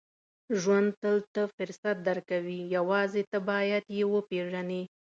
•ژوند 0.61 0.89
تل 1.01 1.17
ته 1.33 1.41
فرصت 1.55 1.95
درکوي، 2.07 2.59
یوازې 2.75 3.23
ته 3.31 3.37
باید 3.49 3.83
یې 3.97 4.03
وپېژنې. 4.13 4.81